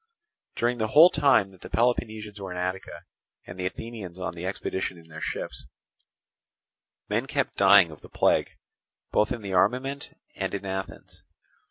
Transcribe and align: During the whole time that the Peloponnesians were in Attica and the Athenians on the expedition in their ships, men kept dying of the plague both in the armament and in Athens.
During 0.55 0.79
the 0.79 0.87
whole 0.87 1.11
time 1.11 1.51
that 1.51 1.61
the 1.61 1.69
Peloponnesians 1.69 2.39
were 2.41 2.49
in 2.51 2.57
Attica 2.57 3.03
and 3.45 3.59
the 3.59 3.67
Athenians 3.67 4.17
on 4.17 4.33
the 4.33 4.47
expedition 4.47 4.97
in 4.97 5.09
their 5.09 5.21
ships, 5.21 5.67
men 7.07 7.27
kept 7.27 7.55
dying 7.55 7.91
of 7.91 8.01
the 8.01 8.09
plague 8.09 8.49
both 9.11 9.31
in 9.31 9.43
the 9.43 9.53
armament 9.53 10.17
and 10.33 10.55
in 10.55 10.65
Athens. 10.65 11.21